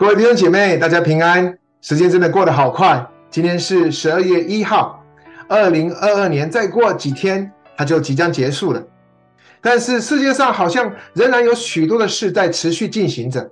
[0.00, 1.58] 各位弟兄姐妹，大家平安。
[1.82, 5.04] 时间真的过得好快，今天是十二月一号，
[5.46, 8.82] 二零二二年再过几天，它就即将结束了。
[9.60, 13.46] 但是世界上好像仍然有许多的事在持续进行着，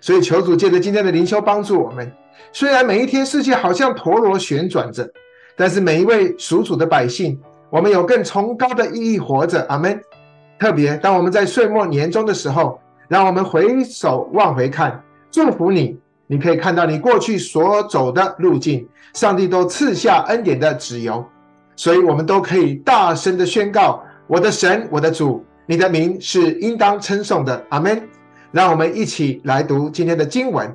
[0.00, 2.10] 所以求主借着今天的灵修帮助我们。
[2.52, 5.08] 虽然每一天世界好像陀螺旋转着，
[5.56, 9.64] 但是每一位属主的百姓，我们有更崇高的意义活着。
[9.68, 10.00] 阿门。
[10.58, 15.00] 特别当我们在岁末年终的时候，让我们回首往回看。
[15.36, 15.94] 祝福你，
[16.26, 21.22] 你可以看到你过去所走的路径，上帝都赐下恩典的旨由，
[21.76, 27.62] 所以我们都可以大声的宣告：我的神，我的主，你的名是应当称颂的。
[27.68, 28.02] 阿门。
[28.50, 30.74] 让我们一起来读今天的经文：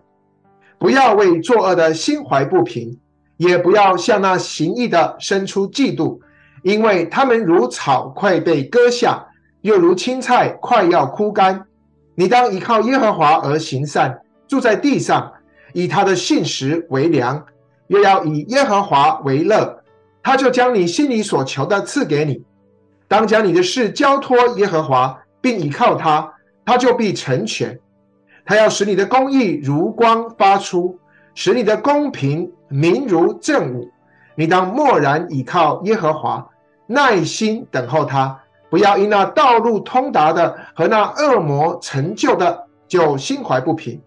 [0.78, 2.96] 不要为作恶的心怀不平，
[3.38, 6.20] 也不要向那行义的生出嫉妒，
[6.62, 9.26] 因为他们如草快被割下，
[9.62, 11.66] 又如青菜快要枯干。
[12.14, 14.21] 你当依靠耶和华而行善。
[14.52, 15.32] 住在地上，
[15.72, 17.42] 以他的信实为粮，
[17.88, 19.82] 又要以耶和华为乐，
[20.22, 22.44] 他就将你心里所求的赐给你。
[23.08, 26.34] 当将你的事交托耶和华，并倚靠他，
[26.66, 27.80] 他就必成全。
[28.44, 31.00] 他要使你的公义如光发出，
[31.34, 33.90] 使你的公平明如正午。
[34.36, 36.46] 你当默然倚靠耶和华，
[36.88, 38.38] 耐心等候他，
[38.70, 43.98] 不要因那道路通达的和那恶魔成就的，就心怀不平。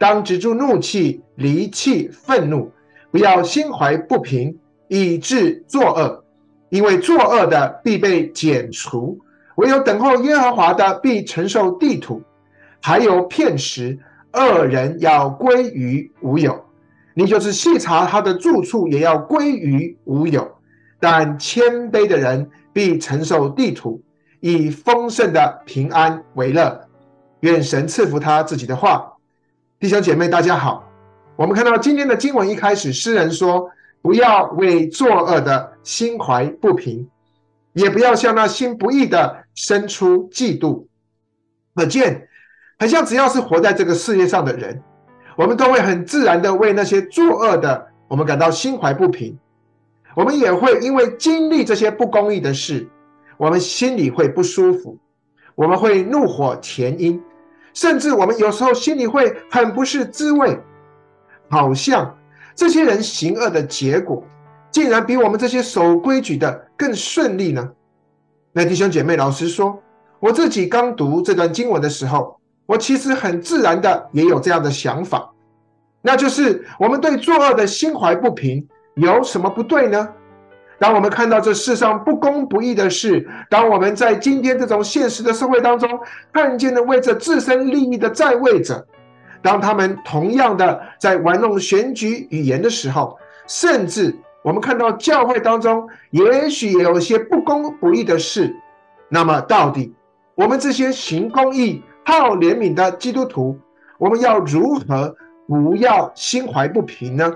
[0.00, 2.72] 当止住怒气，离弃愤怒，
[3.10, 6.24] 不要心怀不平，以致作恶，
[6.70, 9.18] 因为作恶的必被剪除，
[9.56, 12.22] 唯有等候耶和华的必承受地土。
[12.80, 13.98] 还有片时，
[14.32, 16.64] 恶人要归于无有，
[17.12, 20.50] 你就是细查他的住处，也要归于无有。
[20.98, 24.00] 但谦卑的人必承受地土，
[24.40, 26.88] 以丰盛的平安为乐。
[27.40, 29.12] 愿神赐福他自己的话。
[29.80, 30.86] 弟兄姐妹，大家好。
[31.36, 33.70] 我们看到今天的经文一开始，诗人说
[34.02, 37.08] ：“不要为作恶的心怀不平，
[37.72, 40.84] 也不要向那心不义的生出嫉妒。”
[41.74, 42.28] 可见，
[42.78, 44.82] 很像只要是活在这个世界上的人，
[45.34, 49.38] 我们都会很自然的为那些作恶的，我们感到心怀不平。
[50.14, 52.86] 我们也会因为经历这些不公义的事，
[53.38, 54.98] 我们心里会不舒服，
[55.54, 57.18] 我们会怒火填膺。
[57.74, 60.58] 甚至我们有时候心里会很不是滋味，
[61.48, 62.16] 好像
[62.54, 64.24] 这些人行恶的结果，
[64.70, 67.70] 竟然比我们这些守规矩的更顺利呢？
[68.52, 69.80] 那弟兄姐妹，老实说，
[70.18, 75.30] 我自己刚读这段经文的时候，我其实很自然的也有这样的想法，
[76.02, 80.08] 那就是我们对作恶的心怀不平，有什么不对呢？
[80.80, 86.00] 当我们看到这世上不公不义的事，当我们在今天这种现实的社会当中
[86.32, 88.86] 看见了为着自身利益的在位者，
[89.42, 98.56] 当他们同样的在玩弄选举语言的时候，甚至我们看到教会当中也许也有一些不公不义的事，
[99.10, 99.94] 那么到底
[100.34, 103.54] 我们这些行公义、好怜悯的基督徒，
[103.98, 105.14] 我们要如何
[105.46, 107.30] 不要心怀不平呢？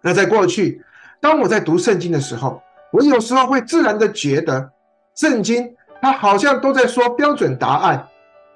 [0.00, 0.80] 那在过去。
[1.20, 2.60] 当我在读圣经的时候，
[2.92, 4.70] 我有时候会自然的觉得，
[5.16, 8.06] 圣经它好像都在说标准答案，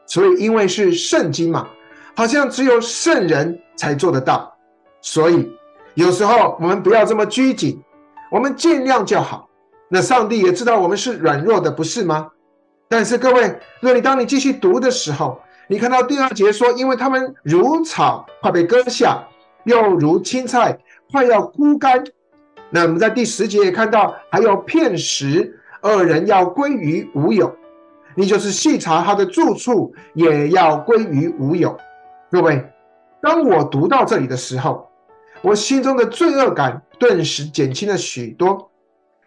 [0.06, 1.66] 所以因为是圣经嘛，
[2.14, 4.54] 好像只有圣人才做得到，
[5.00, 5.50] 所以
[5.94, 7.82] 有时候我们不要这么拘谨，
[8.30, 9.48] 我们尽量就好。
[9.88, 12.28] 那上帝也知道我们是软弱的，不是吗？
[12.88, 13.48] 但是各位，
[13.80, 19.22] 如果你当你继续读的时候，你看到第二节说，因为他们如草快被割下，
[19.64, 20.78] 又如青菜
[21.10, 22.04] 快要枯干。
[22.70, 27.54] 那我们在第十节也看到，还有片时，恶人要归于无有，
[28.14, 31.76] 你就是细查他的住处，也要归于无有。
[32.30, 32.62] 各位，
[33.22, 34.86] 当我读到这里的时候，
[35.40, 38.70] 我心中的罪恶感顿时减轻了许多。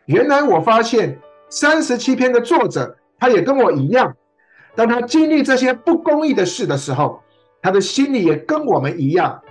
[0.05, 1.17] 原来我发现
[1.49, 4.13] 三十七篇的作者，他也跟我一样，
[4.75, 7.21] 当他经历这些不公义的事的时候，
[7.61, 9.41] 他的心里也跟我们一样。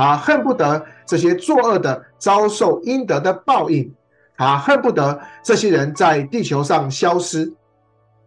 [0.00, 3.94] 他恨不得这些作恶的遭受应得的报应，
[4.34, 7.52] 他恨不得这些人在地球上消失。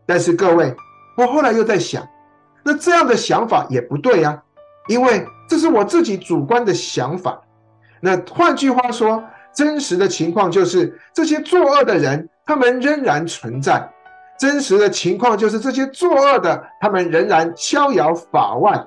[0.06, 0.76] 但是各位，
[1.18, 2.08] 我后来又在想，
[2.64, 4.40] 那这样的想法也不对呀，
[4.88, 7.42] 因为这是我自己主观的想法。
[8.00, 13.92] 那换句话说，真实的情况就是这些作恶的人，他们仍然存在。
[14.38, 18.86] 真实的情况就是这些作恶的，他们仍然逍遥法外。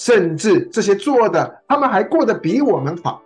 [0.00, 3.20] 甚至这些作恶的，他们还过得比我们好，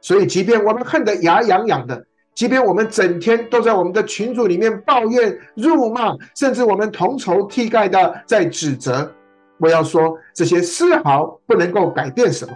[0.00, 2.02] 所以即便我们恨得牙痒痒的，
[2.34, 9.12] 即便我们整天都在我们的群组里面抱怨、辱骂，甚至我们同仇敌忾的在指责，
[9.58, 12.52] 我要说，这些丝毫不能够改变什么，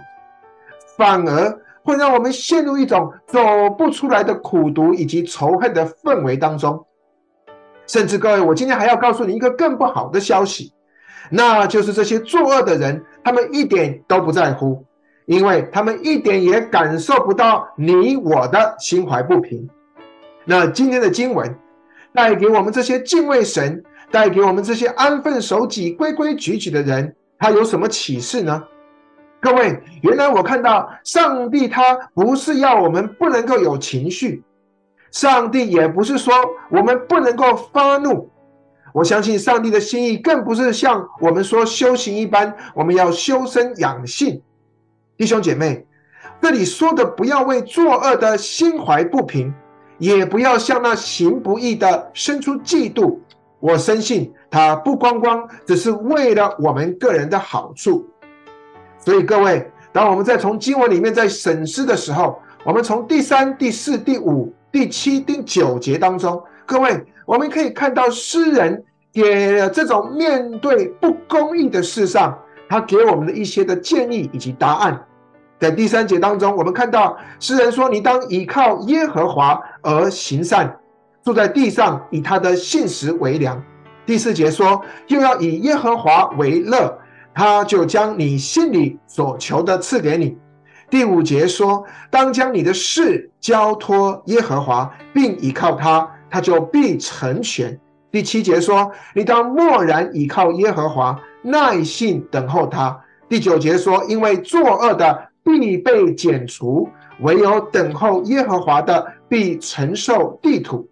[0.97, 3.39] 反而会让我们陷入一种走
[3.77, 6.83] 不出来的苦毒以及仇恨的氛围当中。
[7.85, 10.73] 甚至各位，我今天还要告诉你一个更不好的消息，
[11.29, 14.83] 那就是这些作恶的人，他们一点都不在乎，
[15.25, 19.69] 因为他们一点也感受不到你我的心怀不平。
[20.45, 21.55] 那今天的经文
[22.13, 28.63] 带给我们这些敬畏神，带给我们这些安分守己、规规矩矩的人，他有什么启示呢？
[29.39, 34.43] 各位，原来我看到上帝他不是要我们不能够有情绪，
[35.11, 36.33] 上帝也不是说
[36.69, 38.29] 我们不能够发怒。
[38.93, 44.41] 我相信上帝的心意更不是像我们说修行一般，我们要修身养性。
[45.17, 45.85] 弟兄姐妹，
[46.41, 49.53] 这里说的不要为作恶的心怀不平，
[49.97, 53.17] 也不要向那行不义的生出嫉妒。
[53.59, 58.03] 我深信他不光光只是为了我们个人的好处，
[58.97, 68.83] 所以各位，当我们在从经文里面在审视的时候，我们从第三、第四、第五、第七、第九节当中，各位，我们可以看到诗人
[69.13, 72.37] 给了这种面对不公义的事上，
[72.67, 75.01] 他给我们的一些的建议以及答案。
[75.57, 80.77] 在第三节当中，我们看到诗人说：“你当倚靠耶和华而行善。”
[81.23, 83.63] 住在地上，以他的信实为粮。
[84.05, 86.99] 第四节说，又要以耶和华为乐，
[87.33, 90.37] 他就将你心里所求的赐给你。
[90.89, 97.79] 第五节说，当将你的事交托耶和华，并倚靠他，他就必成全。
[98.09, 102.99] 第七节说，你当默然倚靠耶和华，耐心等候他。
[103.29, 106.89] 第九节说，因为作恶的必被剪除，
[107.21, 110.89] 唯有等候耶和华的必承受地土。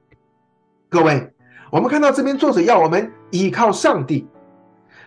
[0.90, 1.30] 各位，
[1.72, 4.28] 我们看到这边作者要我们依靠上帝，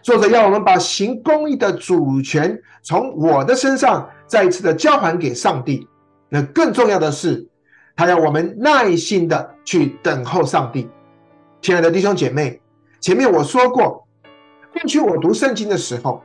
[0.02, 5.88] 作者要我们把行公义的主权从我的身上再一次的交还给上帝。
[6.28, 7.48] 那更重要的是，
[7.96, 10.88] 他要我们耐心的去等候上帝。
[11.60, 12.60] 亲爱的弟兄姐妹，
[13.00, 14.06] 前面我说过，
[14.72, 16.22] 过去我读圣经的时候，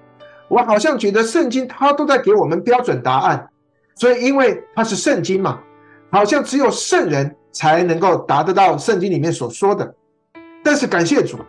[0.48, 3.50] 我好像觉得圣经它都在给我们标准答案，
[3.96, 5.60] 所以因为它是圣经嘛，
[6.12, 7.36] 好像只有圣人。
[7.54, 9.96] 才能够达得到圣经里面所说的，
[10.64, 11.40] 但是感谢主，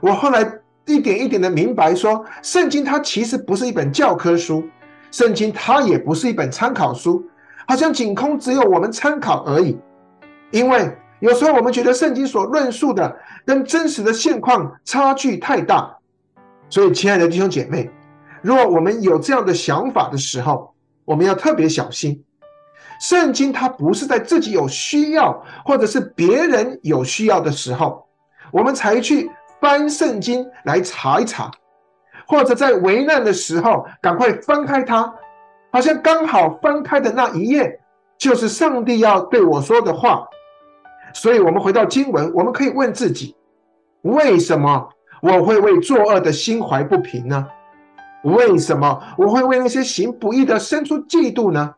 [0.00, 0.48] 我后来
[0.86, 4.62] 一点一点的明白说，圣经它其实不是一本教科书，
[5.10, 7.24] 圣经它也不是一本参考书，
[7.68, 9.78] 好像仅空只有我们参考而已。
[10.50, 15.94] 因为有时候我们觉得圣经所论述的跟真实的现况差距太大，
[16.70, 17.90] 所以亲爱的弟兄姐妹，
[18.40, 20.74] 如果我们有这样的想法的时候，
[21.04, 22.24] 我们要特别小心。
[23.00, 28.08] 圣经它不是在自己有需要，或者是别人有需要的时候，
[28.50, 29.30] 我们才去
[29.60, 31.50] 翻圣经来查一查，
[32.26, 35.14] 或者在危难的时候赶快翻开它，
[35.70, 37.80] 好像刚好翻开的那一页
[38.16, 40.26] 就是上帝要对我说的话。
[41.14, 43.34] 所以，我们回到经文，我们可以问自己：
[44.02, 44.88] 为什么
[45.22, 47.46] 我会为作恶的心怀不平呢？
[48.22, 51.74] 为什么我会为那些行不义的生出嫉妒呢？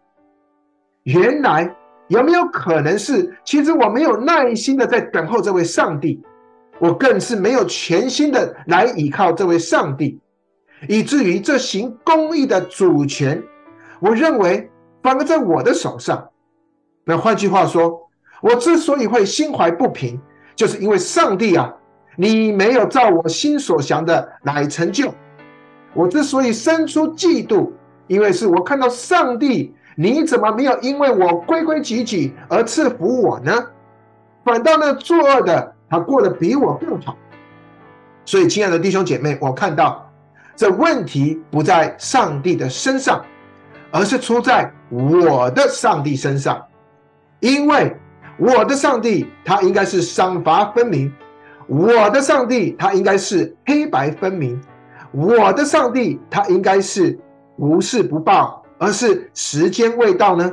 [1.04, 1.74] 原来
[2.08, 6.20] 有没有可能是，其实我没有耐心的在等候这位上帝，
[6.78, 10.18] 我更是没有全心的来倚靠这位上帝，
[10.88, 13.40] 以至于这行公义的主权，
[14.00, 14.70] 我认为
[15.02, 16.28] 反而在我的手上。
[17.04, 18.08] 那换句话说，
[18.42, 20.20] 我之所以会心怀不平，
[20.56, 21.72] 就是因为上帝啊，
[22.16, 25.14] 你没有照我心所想的来成就。
[25.94, 27.70] 我之所以生出嫉妒，
[28.06, 29.74] 因为是我看到上帝。
[29.96, 33.52] 你怎么没有因为我规规矩矩而赐福我呢？
[34.42, 37.14] 反倒那作恶的他过得比我更好。
[38.24, 40.10] 所以，亲爱的弟兄姐妹，我看到
[40.56, 43.22] 这问题不在上帝的身上，
[43.90, 46.64] 而是出在我的上帝身上。
[47.40, 47.96] 因为
[48.38, 51.12] 我的上帝他应该是赏罚分明，
[51.66, 54.60] 我的上帝他应该是黑白分明，
[55.12, 57.18] 我的上帝他应该是
[57.56, 58.56] 无事不报。
[58.82, 60.50] 而是时间未到呢？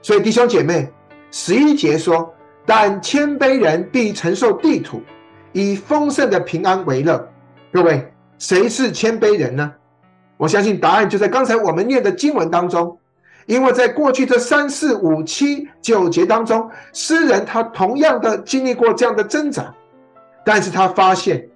[0.00, 0.90] 所以弟兄姐妹，
[1.30, 5.02] 十一节说：“但谦卑人必承受地土，
[5.52, 7.28] 以丰盛的平安为乐。”
[7.70, 9.70] 各位，谁是谦卑人呢？
[10.38, 12.98] 我相信答案就在刚才我们念的经文当中，
[13.44, 19.74] 因为在过去这三四五七九节当中，诗人他同样的经历过这样的挣扎，
[20.44, 21.46] 但是他发现，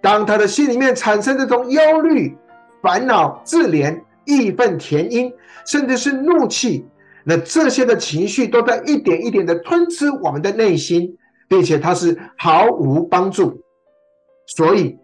[0.00, 2.36] 当他的心里面产生这种忧虑、
[2.82, 4.00] 烦恼、自怜。
[4.24, 5.34] 义愤填膺，
[5.66, 6.86] 甚至是怒气，
[7.24, 13.60] 那这些的情绪都在一点一点的吞吃我们的内心，并且它是毫无帮助。
[14.46, 14.96] 所以，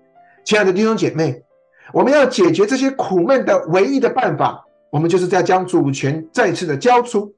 [0.45, 1.43] 亲爱的弟兄姐妹，
[1.93, 7.33] 我们要解决这些苦闷的唯一的办法，我们就是在将主权再次的交出。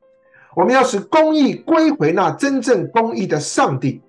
[0.57, 4.02] 我们要使公义归回那真正公义的上帝，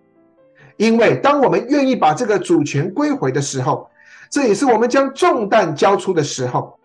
[0.78, 3.88] 因为当我们愿意把这个主权归回的时候，
[4.32, 6.76] 这也是我们将重担交出的时候。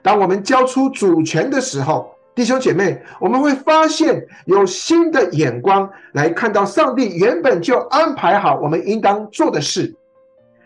[0.00, 9.94] 当我们交出主权的时候，弟兄姐妹，我们会发现有新的眼光来看到上帝原本就安排好我们应当做的事。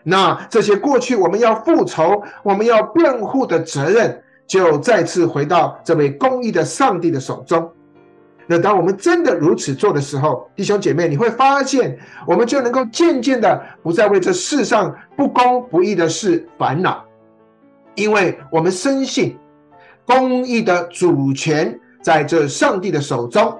[0.09, 7.69] 那这些过去我们要复仇、我们要辩护的责任，就再次回到这位公义的上帝的手中。
[8.45, 17.03] 那当我们真的如此做的时候，弟兄姐妹，你会发现，我们就能够渐渐的不再为这世上不公不义的事烦恼，
[17.95, 19.37] 因为我们深信
[20.05, 23.53] 公义的主权在这上帝的手中，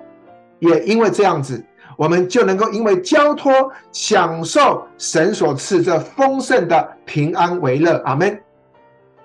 [0.59, 1.61] 也因为这样子，
[1.97, 3.51] 我们就能够因为交托
[3.91, 8.01] 享受神所赐这丰盛的平安为乐。
[8.05, 8.39] 阿门。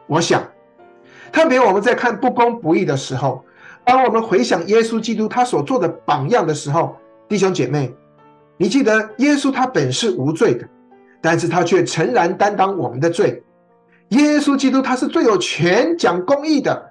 [0.08, 0.42] 我想，
[1.30, 3.44] 特别我们在看不公不义的时候。
[3.84, 6.96] 当我们回想耶稣基督他所做的榜样的时候，
[7.28, 7.92] 弟兄姐妹，
[8.56, 10.66] 你记得耶稣他本是无罪的，
[11.20, 13.42] 但是他却诚然担当我们的罪。
[14.10, 16.90] 耶稣基督他是最有权讲公义的，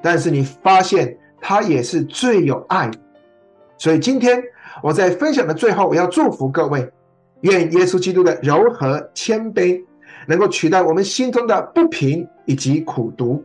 [0.00, 2.90] 但是你发现他也是最有爱。
[3.80, 4.44] 所以今天
[4.82, 6.86] 我在分享的最后，我要祝福各位，
[7.40, 9.82] 愿耶稣基督的柔和谦卑
[10.26, 13.42] 能够取代我们心中的不平以及苦毒。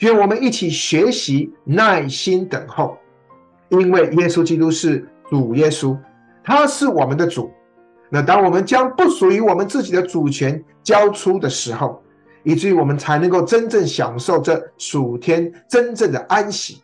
[0.00, 2.98] 愿我们一起学习耐心等候，
[3.68, 5.96] 因为耶稣基督是主耶稣，
[6.42, 7.48] 他是我们的主。
[8.10, 12.02] 那当我们将不属于我们自己的主权交出的时候，
[12.42, 16.82] 以至于我们才能够真正享受这属天真正的安息，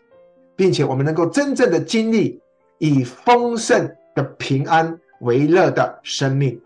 [0.54, 2.40] 并且我们能够真正的经历
[2.84, 6.60] 以丰盛的平安为乐的生命。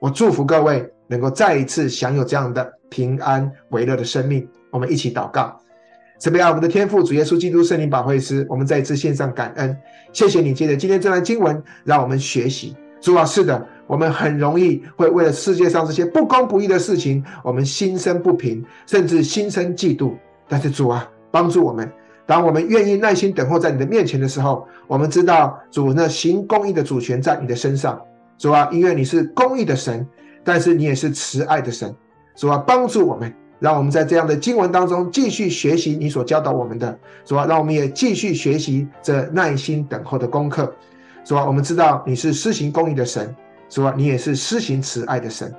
[0.00, 4.48] 我祝福各位能够再一次享有这样的平安为乐的生命。
[4.70, 5.54] 我们一起祷告，
[6.18, 9.76] 慈悲爱我们的天父主耶稣基督圣灵保惠师，我们再一次献上感恩，
[10.10, 12.74] 谢谢你借着今天这段经文，让我们学习。
[13.00, 20.14] 主啊，是的，我们很容易会为了世界上这些不公不义的事情，我们心生不平，甚至心生嫉妒。
[20.48, 21.90] 但是主啊，帮助我们，
[22.26, 28.00] 当我们愿意耐心等候在你的面前的时候，我们知道主那行公义的主权在你的身上。
[28.36, 30.06] 主啊，因为你是公义的神，
[30.44, 31.94] 但是你也是慈爱的神。
[32.34, 33.32] 主啊，帮助我们。
[33.58, 40.70] 让我们在这样的经文当中继续学习你所教导我们的，主啊，让我们也继续学习这耐心等候的功课。
[41.24, 43.34] 主啊，我们知道你是施行公义的神，
[43.70, 45.50] 主啊，你也是施行慈爱的神。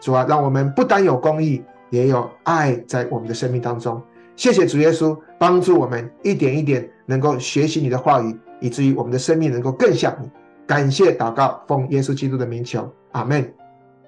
[0.00, 4.02] 主啊，让我们不单有公义，也有爱在我们的生命当中。
[4.36, 10.30] 谢谢主耶稣，帮助我们一点一点能够学习你的话语，以至于我们的生命能够更像你。
[10.66, 13.52] 感谢祷告，奉耶稣基督的名求，阿门。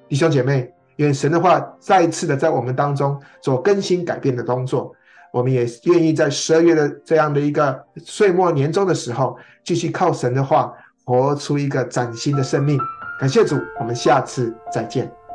[0.09, 0.73] 弟兄姐妹。
[0.97, 4.91] 愿神的话再一次的在我们当中做更新改变的工作，
[5.31, 10.73] 我们也愿意在十二月的这样的一个岁末年终的时候，继续靠神的话
[11.05, 12.81] 活出一个崭新的生命。
[13.21, 15.26] 感谢主，我们下次再见。